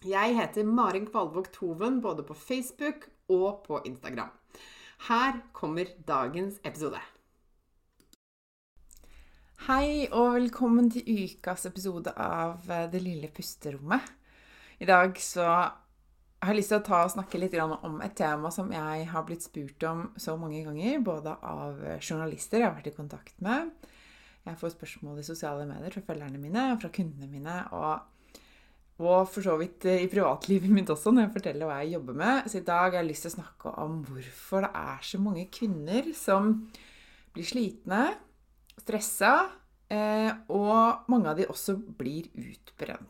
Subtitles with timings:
[0.00, 4.30] Jeg heter Marin Kvalvåg Toven både på Facebook og på Instagram.
[5.10, 6.96] Her kommer dagens episode.
[9.66, 14.00] Hei og velkommen til ukas episode av eh, Det lille pusterommet.
[14.80, 19.04] I dag så har jeg lyst til å snakke litt om et tema som jeg
[19.10, 23.36] har blitt spurt om så mange ganger, både av journalister jeg har vært i kontakt
[23.44, 23.68] med.
[24.48, 27.58] Jeg får spørsmål i sosiale medier fra følgerne mine og fra kundene mine.
[27.76, 28.08] og
[29.00, 32.18] og for så vidt eh, i privatlivet mitt også, når jeg forteller hva jeg jobber
[32.20, 32.50] med.
[32.50, 35.46] Så i dag har jeg lyst til å snakke om hvorfor det er så mange
[35.52, 36.52] kvinner som
[37.34, 38.02] blir slitne,
[38.80, 39.32] stressa,
[39.92, 43.08] eh, og mange av de også blir utbrent.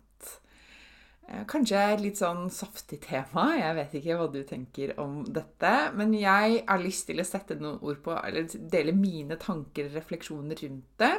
[1.31, 3.53] Eh, kanskje et litt sånn saftig tema.
[3.55, 5.75] Jeg vet ikke hva du tenker om dette.
[5.95, 9.99] Men jeg har lyst til å sette noen ord på, eller dele mine tanker og
[10.01, 11.15] refleksjoner rundt det.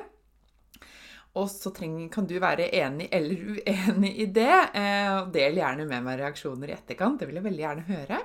[1.39, 4.57] Og så trenger, kan du være enig eller uenig i det.
[4.75, 7.21] Eh, del gjerne med meg reaksjoner i etterkant.
[7.21, 8.19] Det vil jeg veldig gjerne høre.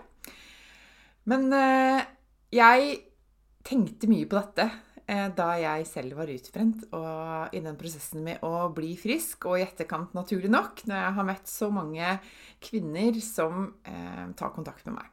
[1.30, 2.02] Men eh,
[2.54, 2.98] jeg
[3.66, 4.66] tenkte mye på dette
[5.06, 9.58] eh, da jeg selv var utbrent og i den prosessen med å bli frisk, og
[9.58, 12.12] i etterkant, naturlig nok, når jeg har møtt så mange
[12.62, 15.12] kvinner som eh, tar kontakt med meg.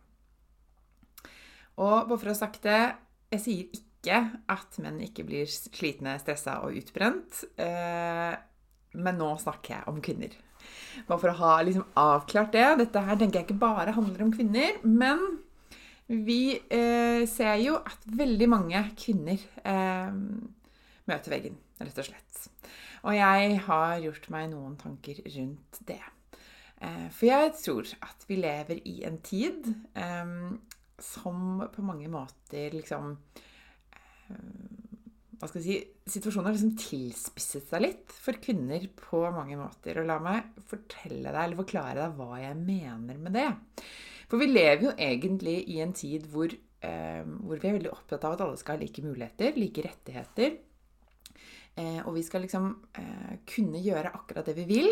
[1.82, 2.82] Og bare for å ha sagt det,
[3.34, 4.20] jeg sier ikke ikke
[4.52, 7.46] at menn ikke blir slitne, stressa og utbrent.
[7.56, 8.34] Eh,
[9.00, 10.34] men nå snakker jeg om kvinner.
[11.08, 12.68] Bare for å ha liksom avklart det.
[12.84, 14.76] Dette her tenker jeg ikke bare handler om kvinner.
[14.84, 15.24] Men
[16.08, 20.12] vi eh, ser jo at veldig mange kvinner eh,
[21.08, 22.44] møter veggen, rett og slett.
[23.08, 26.04] Og jeg har gjort meg noen tanker rundt det.
[27.16, 29.68] For jeg tror at vi lever i en tid
[31.00, 33.14] som på mange måter liksom
[35.44, 40.00] hva skal jeg si, Situasjonen har liksom tilspisset seg litt for kvinner på mange måter.
[40.00, 43.50] Og la meg fortelle deg, eller forklare deg hva jeg mener med det.
[44.32, 48.24] For vi lever jo egentlig i en tid hvor, eh, hvor vi er veldig opptatt
[48.28, 50.58] av at alle skal ha like muligheter, like rettigheter.
[51.76, 52.70] Eh, og vi skal liksom
[53.00, 54.92] eh, kunne gjøre akkurat det vi vil.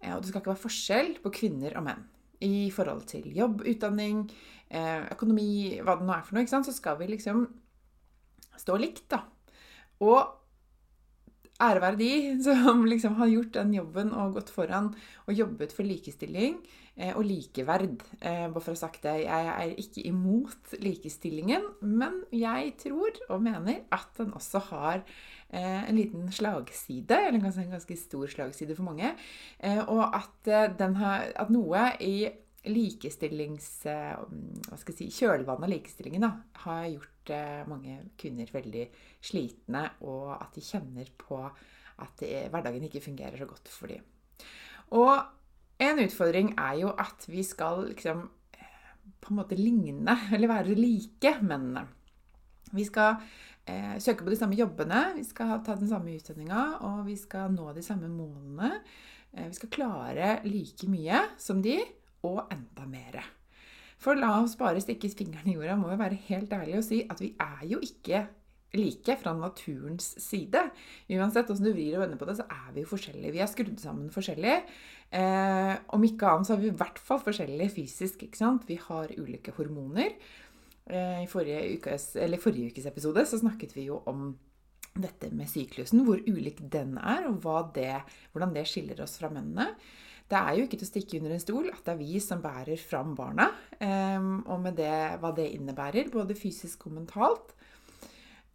[0.00, 2.08] Eh, og det skal ikke være forskjell på kvinner og menn.
[2.44, 4.26] I forhold til jobb, utdanning,
[4.68, 6.48] eh, økonomi, hva det nå er for noe.
[6.48, 7.46] Så skal vi liksom
[8.60, 9.22] stå likt, da.
[10.04, 10.20] Og
[11.62, 12.10] ære være de
[12.44, 14.90] som liksom har gjort den jobben og gått foran
[15.26, 16.58] og jobbet for likestilling
[16.96, 18.02] eh, og likeverd.
[18.20, 23.22] Eh, bare for å ha sagt det, jeg er ikke imot likestillingen, men jeg tror
[23.30, 28.32] og mener at den også har eh, en liten slagside, eller kanskje en ganske stor
[28.32, 29.14] slagside for mange,
[29.88, 30.50] og at,
[31.00, 32.28] har, at noe i
[32.70, 33.68] likestillings...
[33.86, 36.32] Hva skal jeg si Kjølvannet av likestillingen da,
[36.64, 38.84] har gjort eh, mange kvinner veldig
[39.24, 44.04] slitne, og at de kjenner på at det, hverdagen ikke fungerer så godt for dem.
[44.96, 45.14] Og
[45.82, 48.26] en utfordring er jo at vi skal liksom
[48.56, 51.86] eh, på en måte ligne, eller være like mennene.
[52.74, 53.20] Vi skal
[53.68, 57.52] eh, søke på de samme jobbene, vi skal ta den samme utdanninga, og vi skal
[57.54, 58.72] nå de samme målene.
[59.32, 61.78] Eh, vi skal klare like mye som de,
[62.26, 63.20] og enda mer.
[64.02, 67.00] For la oss bare stikke fingeren i jorda, må jo være helt ærlig og si
[67.08, 68.26] at vi er jo ikke
[68.76, 70.60] like fra naturens side.
[71.12, 73.34] Uansett hvordan du vrir og vender på det, så er vi jo forskjellige.
[73.34, 74.56] Vi er skrudd sammen forskjellig.
[75.16, 78.26] Eh, om ikke annet så er vi i hvert fall forskjellige fysisk.
[78.26, 78.66] ikke sant?
[78.68, 80.16] Vi har ulike hormoner.
[80.86, 82.12] Eh, I forrige ukes,
[82.42, 84.34] forrige ukes, episode så snakket vi jo om
[84.96, 88.00] dette med syklusen, hvor ulik den er, og det,
[88.32, 89.74] hvordan det skiller oss fra mennene.
[90.26, 92.42] Det er jo ikke til å stikke under en stol at det er vi som
[92.42, 93.46] bærer fram barna.
[93.78, 97.54] Um, og med det hva det innebærer, både fysisk og mentalt.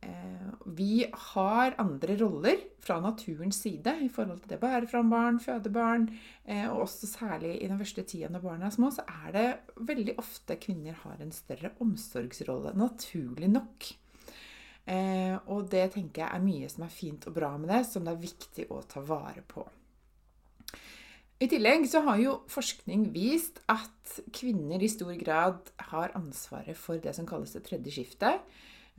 [0.03, 5.13] Uh, vi har andre roller fra naturens side i forhold til det å bære fram
[5.13, 6.09] barn, føde barn.
[6.43, 9.47] Uh, og også særlig i den første tida når barna er små, så er det
[9.93, 12.75] veldig ofte kvinner har en større omsorgsrolle.
[12.75, 13.93] Naturlig nok.
[14.91, 18.03] Uh, og det tenker jeg er mye som er fint og bra med det, som
[18.03, 19.63] det er viktig å ta vare på.
[21.41, 27.01] I tillegg så har jo forskning vist at kvinner i stor grad har ansvaret for
[27.01, 28.43] det som kalles det tredje skiftet.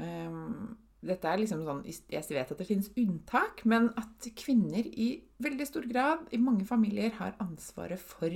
[0.02, 0.72] Ehm,
[1.02, 5.66] dette er liksom sånn, Jeg vet at det finnes unntak, men at kvinner i veldig
[5.66, 8.30] stor grad i mange familier har ansvaret for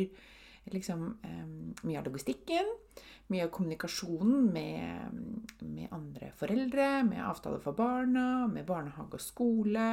[0.74, 1.08] liksom,
[1.82, 2.68] mye av logistikken,
[3.32, 5.20] mye av kommunikasjonen med,
[5.60, 9.86] med, andre foreldre, med avtaler for barna, med barnehage og skole.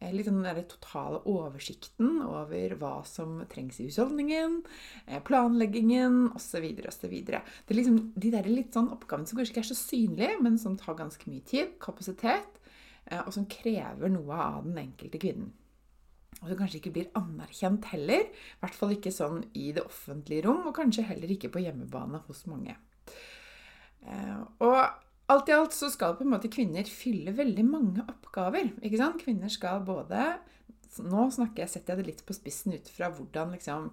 [0.00, 4.62] Eh, litt den den totale oversikten over hva som trengs i husholdningen,
[5.06, 6.64] eh, planleggingen osv.
[6.88, 7.16] osv.
[7.26, 10.58] Det er liksom de der litt sånn oppgavene som kanskje ikke er så synlige, men
[10.58, 12.60] som tar ganske mye tid, kapasitet,
[13.06, 15.52] eh, og som krever noe av den enkelte kvinnen.
[16.40, 18.24] Og du kanskje ikke blir anerkjent heller.
[18.30, 22.22] I hvert fall ikke sånn i det offentlige rom, og kanskje heller ikke på hjemmebane
[22.26, 22.76] hos mange.
[24.08, 24.78] Eh, og
[25.30, 28.72] alt i alt så skal på en måte kvinner fylle veldig mange oppgaver.
[28.80, 29.20] ikke sant?
[29.22, 30.38] Kvinner skal både
[31.06, 33.92] Nå snakker jeg, setter jeg det litt på spissen ut fra hvordan liksom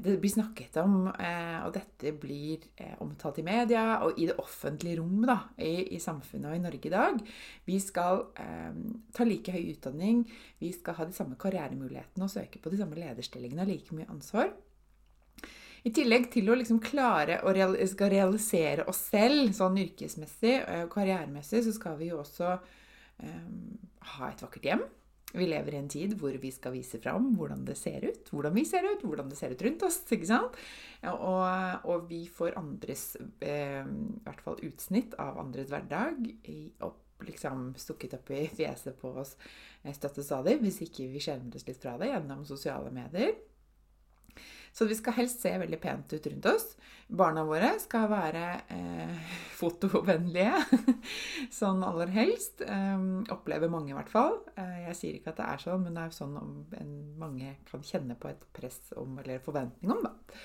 [0.00, 4.38] det blir snakket om, eh, og dette blir eh, omtalt i media og i det
[4.40, 7.18] offentlige rommet da, i, i, samfunnet og i Norge i dag.
[7.68, 8.78] Vi skal eh,
[9.12, 10.22] ta like høy utdanning,
[10.62, 14.08] vi skal ha de samme karrieremulighetene og søke på de samme lederstillingene og like mye
[14.14, 14.54] ansvar.
[15.86, 21.74] I tillegg til å liksom klare å realisere oss selv sånn yrkesmessig og karrieremessig, så
[21.76, 23.50] skal vi jo også eh,
[24.16, 24.88] ha et vakkert hjem.
[25.36, 28.54] Vi lever i en tid hvor vi skal vise fram hvordan det ser ut, hvordan
[28.56, 30.00] vi ser ut, hvordan det ser ut rundt oss.
[30.08, 30.56] ikke sant?
[31.12, 33.10] Og, og vi får andres
[33.44, 36.24] eh, i hvert fall utsnitt av andres hverdag
[36.86, 39.34] opp, liksom stukket opp i fjeset på oss
[39.82, 43.36] eh, støtt og stadig, hvis ikke vi skjermer oss litt fra det gjennom sosiale medier.
[44.72, 46.68] Så vi skal helst se veldig pent ut rundt oss.
[47.08, 48.44] Barna våre skal være
[48.74, 50.60] eh, fotovennlige,
[51.60, 52.60] sånn aller helst.
[52.60, 54.40] Eh, opplever mange, i hvert fall.
[54.60, 57.84] Eh, jeg sier ikke at det er sånn, men det er sånn en, mange kan
[57.84, 60.04] kjenne på et press om, eller forventning om.
[60.04, 60.40] da.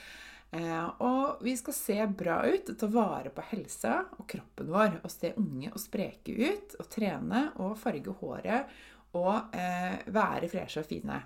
[0.53, 4.99] Uh, og vi skal se bra ut, ta vare på helsa og kroppen vår.
[5.01, 8.75] Og se unge og spreke ut, og trene og farge håret
[9.17, 11.17] og uh, være freshe og fine.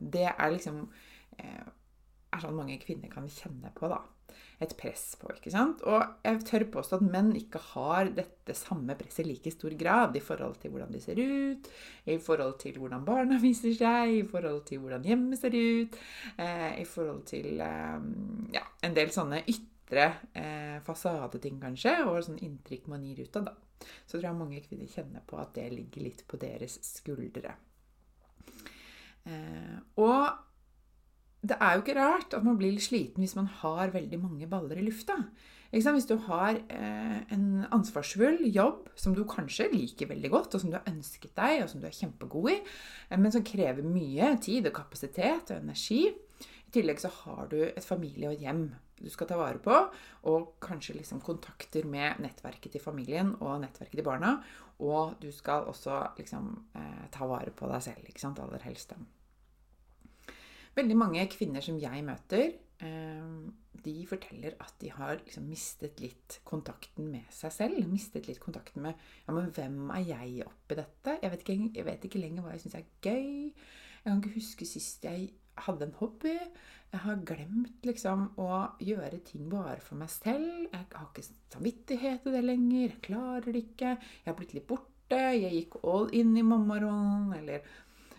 [0.00, 0.80] det er liksom
[1.40, 3.88] er sånn mange kvinner kan kjenne på.
[3.90, 4.02] da.
[4.60, 5.28] Et press på.
[5.32, 5.82] ikke sant?
[5.88, 10.16] Og jeg tør påstå at menn ikke har dette samme presset i like stor grad
[10.16, 11.68] i forhold til hvordan de ser ut,
[12.06, 16.00] i forhold til hvordan barna viser seg, i forhold til hvordan hjemmet ser ut,
[16.40, 18.08] eh, i forhold til eh,
[18.56, 23.52] ja, en del sånne ytre eh, fasadeting, kanskje, og sånn inntrykk man gir ut av,
[23.52, 23.56] da.
[24.08, 27.52] Så tror jeg mange kvinner kjenner på at det ligger litt på deres skuldre.
[29.26, 30.45] Eh, og
[31.46, 34.48] det er jo ikke rart at man blir litt sliten hvis man har veldig mange
[34.50, 35.18] baller i lufta.
[35.70, 40.70] Hvis du har eh, en ansvarsfull jobb som du kanskje liker veldig godt, og som
[40.70, 42.56] du har ønsket deg, og som du er kjempegod i,
[43.10, 47.58] eh, men som krever mye tid og kapasitet og energi I tillegg så har du
[47.66, 48.66] et familie og et hjem
[48.96, 49.74] du skal ta vare på,
[50.30, 54.38] og kanskje liksom kontakter med nettverket til familien og nettverket til barna.
[54.80, 58.94] Og du skal også liksom eh, ta vare på deg selv, ikke sant, aller helst.
[58.94, 59.04] dem.
[60.76, 62.50] Veldig mange kvinner som jeg møter,
[62.84, 63.30] eh,
[63.86, 67.80] de forteller at de har liksom mistet litt kontakten med seg selv.
[67.88, 71.18] Mistet litt kontakten med ja, men hvem er jeg oppi dette?
[71.22, 73.52] Jeg vet ikke, jeg vet ikke lenger hva jeg syns er gøy.
[73.52, 75.30] Jeg kan ikke huske sist jeg
[75.66, 76.34] hadde en hobby.
[76.92, 78.50] Jeg har glemt liksom å
[78.84, 80.68] gjøre ting bare for meg selv.
[80.70, 82.84] Jeg har ikke samvittighet til det lenger.
[82.86, 83.96] Jeg klarer det ikke.
[83.96, 84.92] Jeg har blitt litt borte.
[85.36, 87.32] Jeg gikk all in i mammarollen.
[87.38, 87.66] Eller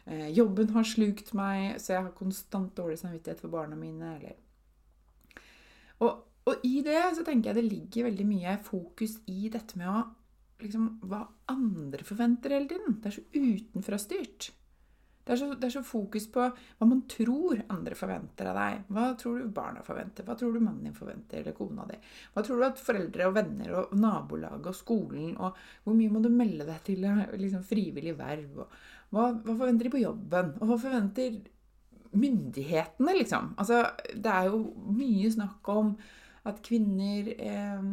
[0.08, 4.14] Eh, jobben har slukt meg, så jeg har konstant dårlig samvittighet for barna mine.
[4.16, 4.38] Eller.
[6.00, 9.92] Og, og, i det så tenker jeg det ligger veldig mye fokus i dette med
[9.92, 10.06] å
[10.64, 13.02] liksom, Hva andre forventer hele tiden.
[13.02, 14.52] Det er så utenfrastyrt.
[15.28, 18.84] Det er, så, det er så fokus på hva man tror andre forventer av deg.
[18.96, 20.24] Hva tror du barna forventer?
[20.24, 21.42] Hva tror du mannen din forventer?
[21.42, 21.98] Eller kona di?
[22.32, 26.24] Hva tror du at foreldre og venner og nabolaget og skolen og Hvor mye må
[26.24, 28.62] du melde deg til liksom, frivillig verv?
[28.64, 28.78] Og,
[29.14, 30.54] hva, hva, forventer de på jobben?
[30.62, 31.38] Og hva forventer
[32.18, 33.54] myndighetene, liksom?
[33.60, 33.84] Altså,
[34.16, 34.64] det er jo
[34.96, 35.94] mye snakk om
[36.48, 37.88] at kvinner eh,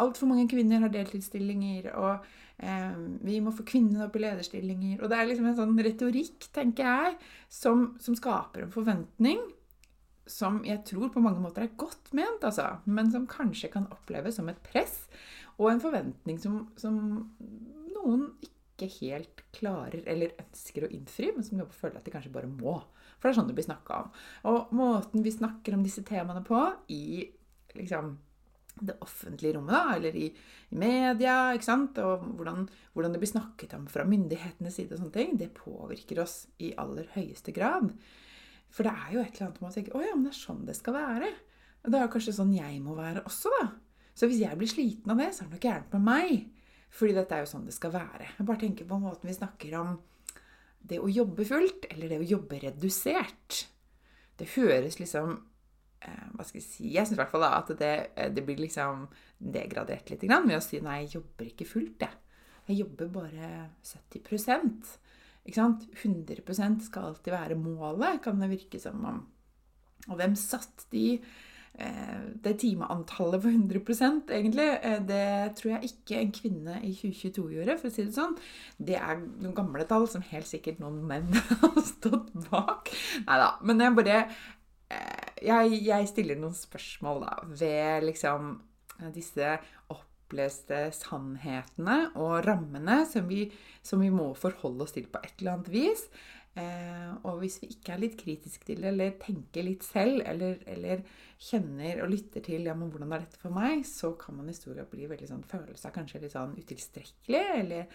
[0.00, 2.24] Altfor mange kvinner har deltidsstillinger, og
[2.60, 5.00] eh, vi må få kvinnene opp i lederstillinger.
[5.00, 7.18] Og det er liksom en sånn retorikk, tenker jeg,
[7.48, 9.40] som, som skaper en forventning
[10.26, 14.38] som jeg tror på mange måter er godt ment, altså, men som kanskje kan oppleves
[14.38, 15.02] som et press
[15.58, 16.96] og en forventning som, som
[17.94, 18.30] noen
[18.74, 22.50] ikke helt klarer eller ønsker å innfri, men som jobber føler at de kanskje bare
[22.50, 22.76] må.
[23.16, 24.12] For det er sånn det blir snakka om.
[24.50, 26.60] Og måten vi snakker om disse temaene på
[26.92, 27.22] i
[27.78, 28.16] liksom,
[28.74, 30.26] det offentlige rommet, da, eller i,
[30.74, 32.00] i media, ikke sant?
[32.02, 36.24] og hvordan, hvordan, det blir snakket om fra myndighetenes side, og sånne ting, det påvirker
[36.24, 37.94] oss i aller høyeste grad.
[38.74, 40.40] For det er jo et eller annet med å tenke å ja, men det er
[40.40, 41.30] sånn det skal være.
[41.84, 43.70] Det er jo kanskje sånn jeg må være også, da.
[44.14, 46.44] Så hvis jeg blir sliten av det, så er det noe gærent med meg.
[46.94, 48.28] Fordi dette er jo sånn det skal være.
[48.38, 49.96] Jeg bare tenker på måten vi snakker om
[50.84, 53.64] det å jobbe fullt, eller det å jobbe redusert.
[54.38, 55.36] Det høres liksom
[56.02, 58.42] eh, Hva skal jeg si Jeg syns i hvert fall da at det, eh, det,
[58.46, 59.06] blir liksom
[59.38, 62.20] degradert litt grann, med å si nei, jeg jobber ikke fullt, jeg.
[62.64, 63.50] Jeg jobber bare
[63.84, 64.24] 70
[65.44, 65.84] ikke sant?
[66.00, 69.18] 100% skal alltid være målet, kan det virke som om.
[70.08, 71.18] Og hvem satt de
[72.44, 73.80] det timeantallet på 100
[74.30, 78.14] egentlig, eh, det tror jeg ikke en kvinne i 2022 gjorde, for å si det
[78.14, 78.36] sånn.
[78.78, 82.92] Det er noen gamle tall som helt sikkert noen menn har stått bak.
[83.26, 83.50] Nei da.
[83.62, 88.54] Men jeg bare eh, jeg, jeg, stiller noen spørsmål da, ved liksom
[89.14, 89.56] disse
[89.90, 93.48] oppleste sannhetene og rammene som vi,
[93.82, 96.06] som vi, må forholde oss til på et eller annet vis.
[96.54, 100.60] Eh, og hvis vi ikke er litt kritiske til det, eller tenker litt selv, eller,
[100.70, 101.02] eller,
[101.44, 104.54] kjenner og lytter til ja, men 'hvordan er dette for meg', så kan man i
[104.54, 107.86] stor grad bli veldig sånn, føle seg kanskje litt sånn utilstrekkelig, eller,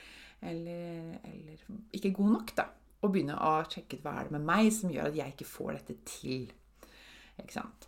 [0.42, 1.64] eller, eller
[1.96, 2.68] ikke god nok, da.
[3.02, 5.48] Og begynne å sjekke ut hva er det med meg som gjør at jeg ikke
[5.48, 6.52] får dette til.
[7.40, 7.88] Ikke sant?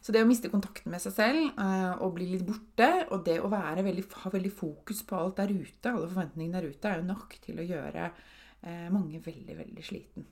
[0.00, 3.38] Så det å miste kontakten med seg selv uh, og bli litt borte, og det
[3.40, 7.10] å veldig, ha veldig fokus på alt der ute, alle forventningene der ute, er jo
[7.12, 8.08] nok til å gjøre
[8.92, 10.24] mange veldig, veldig sliten.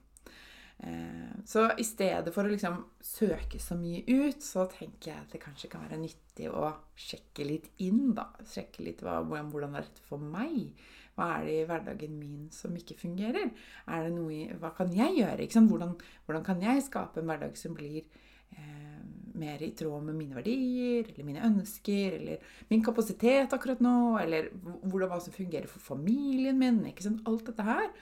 [0.83, 5.35] Uh, så i stedet for å liksom søke så mye ut, så tenker jeg at
[5.35, 8.31] det kanskje kan være nyttig å sjekke litt inn, da.
[8.51, 10.73] Sjekke litt hva, hvordan det er dette for meg.
[11.15, 13.53] Hva er det i hverdagen min som ikke fungerer?
[13.85, 15.49] Er noe hva kan jeg gjøre?
[15.69, 15.97] Hvordan,
[16.27, 19.03] hvordan, kan jeg skape en hverdag som blir eh,
[19.39, 24.49] mer i tråd med mine verdier eller mine ønsker eller min kapasitet akkurat nå, eller
[24.63, 26.81] hvordan hva som fungerer for familien min.
[27.29, 27.93] Alt dette her.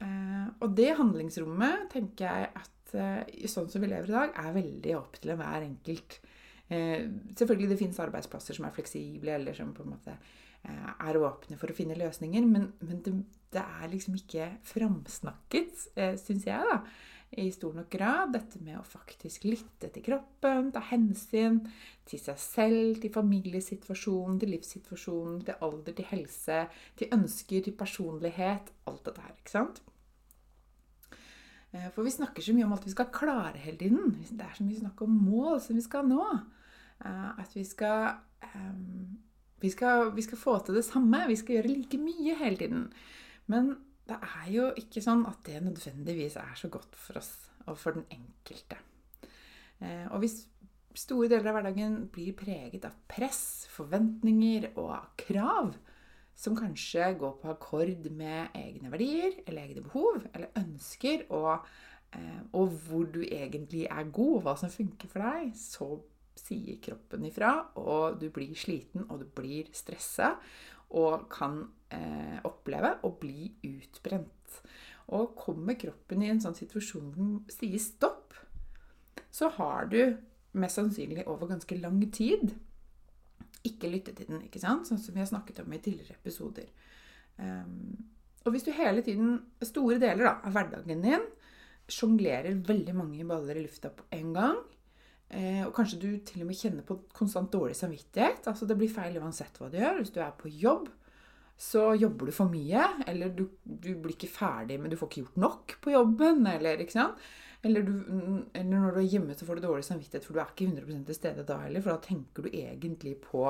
[0.00, 4.56] Eh, og det handlingsrommet tenker jeg at eh, sånn som vi lever i dag, er
[4.56, 6.20] veldig opp til hver enkelt.
[6.70, 10.20] Eh, selvfølgelig det finnes arbeidsplasser som er fleksible, eller som på en måte
[10.60, 13.14] er åpne for å finne løsninger, men, men det,
[13.54, 16.82] det, er liksom ikke framsnakket, eh, syns jeg, da
[17.38, 18.32] i stor nok grad.
[18.34, 21.60] Dette med å faktisk lytte til kroppen, ta hensyn
[22.08, 26.64] til seg selv, til familiesituasjonen, til livssituasjonen, til alder, til helse,
[26.98, 28.72] til ønsker, til personlighet.
[28.90, 29.82] Alt dette her, ikke sant?
[31.70, 34.16] Eh, for vi snakker så mye om alt vi skal klare hele tiden.
[34.26, 36.24] Det er så mye snakk om mål som vi skal nå.
[37.04, 38.18] Eh, at vi skal,
[38.56, 39.20] um,
[39.62, 41.22] vi skal, vi skal få til det samme.
[41.30, 42.88] Vi skal gjøre like mye hele tiden.
[43.46, 43.76] Men
[44.10, 47.32] det er jo ikke sånn at det nødvendigvis er så godt for oss
[47.68, 48.78] og for den enkelte.
[49.80, 50.42] Eh, og hvis
[50.98, 55.76] store deler av hverdagen blir preget av press, forventninger og krav,
[56.40, 61.66] som kanskje går på akkord med egne verdier eller egne behov eller ønsker, og,
[62.16, 65.92] eh, og hvor du egentlig er god, og hva som funker for deg, så
[66.40, 70.36] sier kroppen ifra, og du blir sliten, og du blir stressa,
[70.90, 71.62] og kan
[71.94, 74.60] eh, oppleve å bli utbrent.
[75.14, 78.34] Og kommer kroppen i en sånn situasjon hvor den sier stopp,
[79.30, 80.00] så har du
[80.58, 82.50] mest sannsynlig over ganske lang tid
[83.66, 84.88] ikke lyttet til den, ikke sant?
[84.88, 86.70] sånn som vi har snakket om i tidligere episoder.
[87.36, 88.08] Um,
[88.46, 91.26] og hvis du hele tiden, store deler da, av hverdagen din,
[91.90, 94.60] sjonglerer veldig mange baller i lufta på en gang,
[95.30, 98.92] eh, og kanskje du til og med kjenner på konstant dårlig samvittighet altså Det blir
[98.92, 100.00] feil uansett hva du gjør.
[100.00, 100.88] Hvis du er på jobb,
[101.60, 105.24] så jobber du for mye, eller du, du, blir ikke ferdig, men du får ikke
[105.26, 106.46] gjort nok på jobben.
[106.48, 107.90] Eller, eller, du,
[108.56, 111.04] eller, når du er hjemme, så får du dårlig samvittighet, for du er ikke 100
[111.10, 111.84] til stede da heller.
[111.84, 113.44] For da tenker du egentlig på,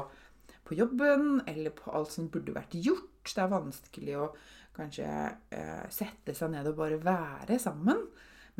[0.66, 3.30] på, jobben, eller på alt som burde vært gjort.
[3.30, 4.26] Det er vanskelig å
[4.74, 5.06] kanskje
[5.54, 8.02] eh, sette seg ned og bare være sammen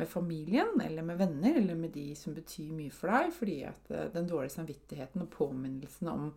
[0.01, 3.33] med familien, eller med venner, eller med de som betyr mye for deg.
[3.37, 6.31] Fordi at eh, den dårlige samvittigheten og påminnelsen om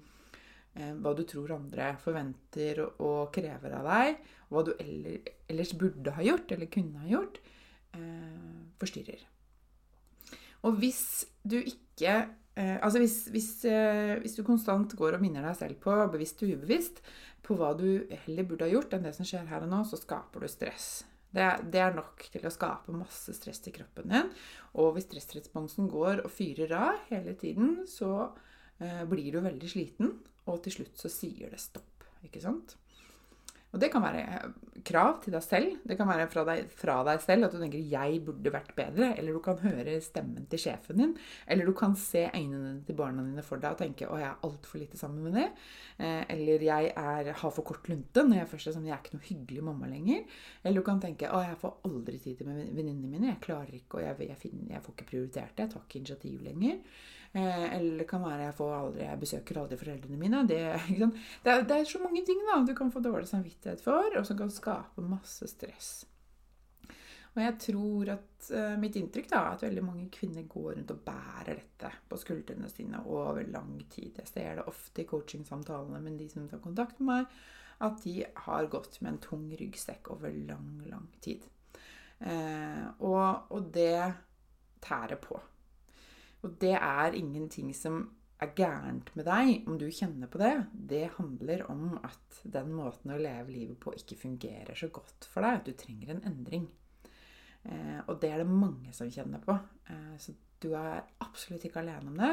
[0.74, 4.16] Eh, hva du tror andre forventer og krever av deg,
[4.48, 7.38] og hva du ellers burde ha gjort eller kunne ha gjort,
[7.94, 9.22] eh, forstyrrer.
[10.66, 12.14] Og hvis du ikke
[12.56, 16.42] eh, Altså hvis, hvis, eh, hvis, du konstant går og minner deg selv på, bevisst
[16.42, 17.02] og ubevisst,
[17.42, 19.98] på hva du heller burde ha gjort enn det som skjer her og nå, så
[20.00, 21.04] skaper du stress.
[21.34, 24.30] Det, det er nok til å skape masse stress i kroppen din.
[24.78, 28.30] Og hvis stressresponsen går og fyrer av hele tiden, så
[28.78, 30.14] eh, blir du veldig sliten,
[30.46, 32.06] og til slutt så sier det stopp.
[32.24, 32.76] Ikke sant?
[33.74, 34.52] Og det kan være
[34.86, 35.78] krav til deg selv.
[35.82, 39.18] Det kan være fra deg, fra deg, selv at du tenker 'jeg burde vært bedre'.
[39.18, 41.16] Eller du kan høre stemmen til sjefen din.
[41.48, 44.44] Eller du kan se øynene til barna dine for deg og tenke 'å, jeg er
[44.44, 45.50] altfor lite sammen med det'.
[45.98, 49.02] Eh, eller 'jeg er, har for kort lunte når jeg først er sånn 'jeg er
[49.02, 50.24] ikke noe hyggelig mamma lenger'.
[50.64, 53.26] Eller du kan tenke 'å, jeg får aldri tid til venninnene mine'.
[53.26, 55.62] Jeg klarer ikke, og jeg, jeg, finner, jeg får ikke prioritert det.
[55.64, 56.80] Jeg tar ikke initiativ lenger'.
[57.34, 60.42] Eh, eller det kan være jeg, aldri, jeg besøker aldri foreldrene mine.
[60.46, 64.06] Det, det, er, det, er, så mange ting da, du kan få dårlig samvittighet for,
[64.14, 65.94] og som kan skape masse stress.
[67.34, 70.92] Og jeg tror at uh, Mitt inntrykk da, er at veldig mange kvinner går rundt
[70.94, 74.20] og bærer dette på skuldrene sine over lang tid.
[74.20, 77.40] Jeg ser det ofte i coachingsamtalene med de som tar kontakt med meg,
[77.82, 81.42] at de har gått med en tung ryggsekk over lang, lang tid.
[82.22, 83.98] Uh, og, og det
[84.86, 85.40] tærer på.
[86.44, 88.02] Og det er ingenting som
[88.42, 90.54] er gærent med deg, om du kjenner på det.
[90.72, 95.46] Det handler om at den måten å leve livet på ikke fungerer så godt for
[95.46, 95.60] deg.
[95.60, 96.66] At du trenger en endring.
[97.64, 99.56] Eh, og det er det mange som kjenner på.
[99.88, 102.32] Eh, så du er absolutt ikke alene om det.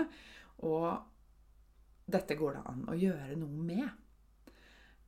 [0.68, 3.86] Og dette går det an å gjøre noe med.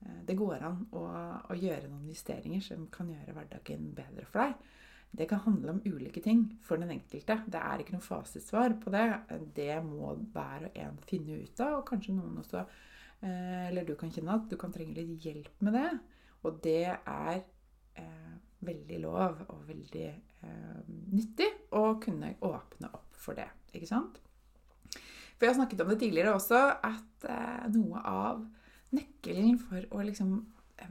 [0.05, 1.03] Eh, det går an å,
[1.51, 4.72] å gjøre noen justeringer som kan gjøre hverdagen bedre for deg.
[5.13, 7.38] Det kan handle om ulike ting for den enkelte.
[7.46, 9.05] Det er ikke noe fasitsvar på det.
[9.53, 13.93] Det må hver og en finne ut av, og kanskje noen også eh, Eller du
[14.00, 15.89] kan kjenne at du kan trenge litt hjelp med det.
[16.43, 18.34] Og det er eh,
[18.65, 20.82] veldig lov og veldig eh,
[21.13, 23.51] nyttig å kunne åpne opp for det.
[23.74, 24.17] Ikke sant?
[24.93, 28.43] For jeg har snakket om det tidligere også, at eh, noe av
[28.93, 30.36] nøkkelen for å liksom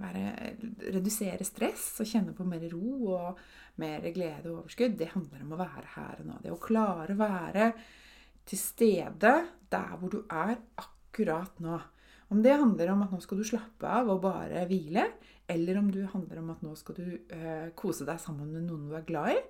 [0.01, 0.53] være,
[0.95, 3.41] redusere stress og kjenne på mer ro og
[3.83, 6.39] mer glede og overskudd, det handler om å være her og nå.
[6.43, 7.73] Det å klare å være
[8.49, 9.35] til stede
[9.73, 11.79] der hvor du er akkurat nå.
[12.33, 15.05] Om det handler om at nå skal du slappe av og bare hvile,
[15.53, 18.87] eller om det handler om at nå skal du eh, kose deg sammen med noen
[18.89, 19.41] du er glad i,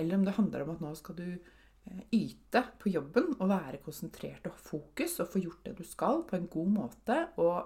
[0.00, 3.82] eller om det handler om at nå skal du eh, yte på jobben og være
[3.84, 7.58] konsentrert og ha fokus og få gjort det du skal på en god måte og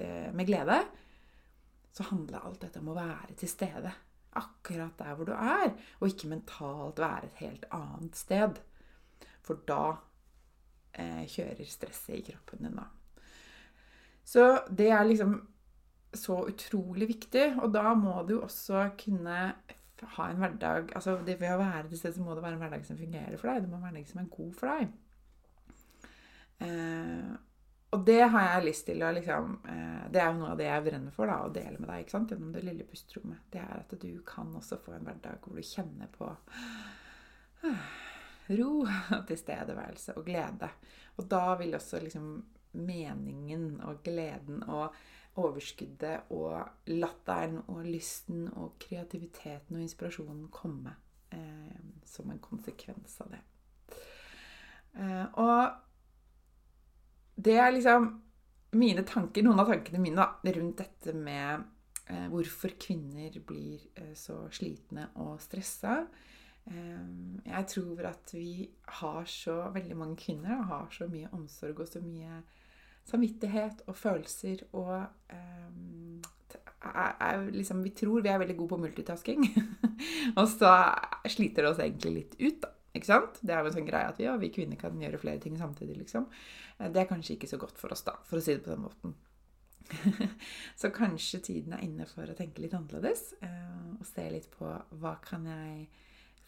[0.00, 0.80] eh, med glede,
[1.94, 3.92] så handler alt dette om å være til stede
[4.34, 8.58] akkurat der hvor du er, og ikke mentalt være et helt annet sted.
[9.44, 9.94] For da
[10.98, 12.88] eh, kjører stresset i kroppen din, da.
[14.24, 15.36] Så det er liksom
[16.14, 19.38] så utrolig viktig, og da må du også kunne
[20.04, 22.62] ha en hverdag altså det Ved å være til stede så må det være en
[22.64, 23.62] hverdag som fungerer for deg.
[23.64, 24.92] Det må være en hverdag som er god for deg.
[26.64, 27.34] Eh,
[27.94, 30.66] og det har jeg lyst til å liksom eh, Det er jo noe av det
[30.66, 32.32] jeg brenner for da, å dele med deg ikke sant?
[32.34, 33.44] gjennom det lille pusterommet.
[33.52, 36.30] Det er at du kan også få en hverdag hvor du kjenner på
[38.58, 38.72] ro,
[39.30, 40.70] tilstedeværelse og glede.
[41.18, 42.30] Og da vil også liksom
[42.74, 44.96] meningen og gleden og
[45.38, 50.94] overskuddet og latteren og lysten og kreativiteten og inspirasjonen komme
[51.34, 53.42] eh, som en konsekvens av det.
[54.94, 55.83] Eh, og
[57.36, 58.10] det er liksom
[58.78, 61.64] mine tanker, noen av tankene mine da, rundt dette med
[62.10, 66.00] eh, hvorfor kvinner blir eh, så slitne og stressa.
[66.70, 67.06] Eh,
[67.46, 68.66] jeg tror at vi
[69.00, 72.42] har så veldig mange kvinner har så mye omsorg og så mye
[73.04, 74.94] samvittighet og følelser og
[75.28, 76.24] eh,
[76.84, 79.46] er, er liksom, Vi tror vi er veldig gode på multitasking,
[80.38, 80.72] og så
[81.32, 82.70] sliter det oss egentlig litt ut, da.
[82.94, 83.40] Ikke sant?
[83.42, 85.56] Det er jo en sånn greie at vi, ja, vi kvinner kan gjøre flere ting
[85.58, 86.28] samtidig, liksom.
[86.78, 88.74] Eh, det er kanskje ikke så godt for oss, da, for å si det på
[88.74, 89.16] den måten.
[90.80, 94.70] så kanskje tiden er inne for å tenke litt annerledes eh, og se litt på
[95.02, 95.88] hva kan jeg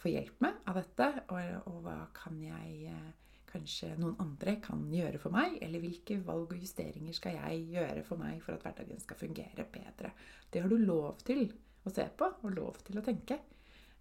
[0.00, 3.10] få hjelp med av dette, og, og hva kan jeg eh,
[3.50, 8.06] kanskje noen andre kan gjøre for meg, eller hvilke valg og justeringer skal jeg gjøre
[8.06, 10.12] for meg for at hverdagen skal fungere bedre.
[10.52, 11.48] Det har du lov til
[11.86, 13.40] å se på og lov til å tenke.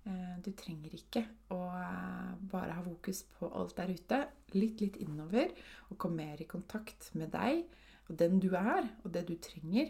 [0.06, 1.24] Eh, du trenger ikke
[1.56, 4.20] å eh, bare ha fokus på alt der ute.
[4.54, 5.50] Litt, litt innover,
[5.90, 7.66] og komme mer i kontakt med deg
[8.06, 9.90] og den du er, og det du trenger,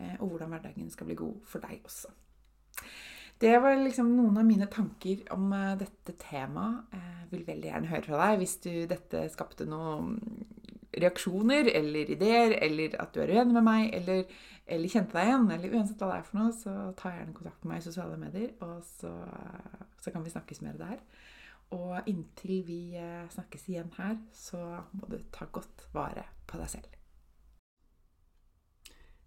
[0.00, 2.08] eh, og hvordan hverdagen skal bli god for deg også.
[3.40, 5.46] Det var liksom noen av mine tanker om
[5.80, 6.92] dette temaet.
[6.92, 10.18] Jeg vil veldig gjerne høre fra deg hvis du, dette skapte noen
[10.96, 14.24] reaksjoner eller ideer, eller at du er uenig med meg, eller
[14.70, 17.64] eller kjente deg igjen, eller uansett hva det er for noe, så ta gjerne kontakt
[17.64, 19.10] med meg i sosiale medier, og så,
[19.98, 21.00] så kan vi snakkes mer der.
[21.74, 24.60] Og inntil vi eh, snakkes igjen her, så
[24.94, 26.99] må du ta godt vare på deg selv.